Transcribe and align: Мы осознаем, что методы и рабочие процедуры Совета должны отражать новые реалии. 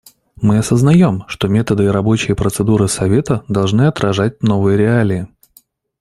Мы 0.41 0.57
осознаем, 0.57 1.25
что 1.27 1.47
методы 1.47 1.83
и 1.83 1.89
рабочие 1.89 2.35
процедуры 2.35 2.87
Совета 2.87 3.43
должны 3.47 3.83
отражать 3.85 4.41
новые 4.41 4.75
реалии. 4.75 5.27